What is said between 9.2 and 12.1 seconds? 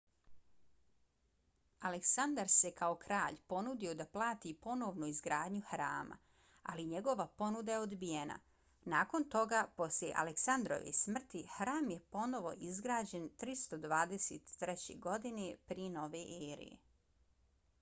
toga posle aleksandrove smrti hram je